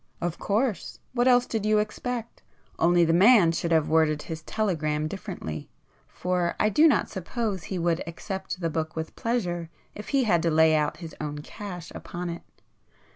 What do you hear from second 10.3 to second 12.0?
to lay out his own cash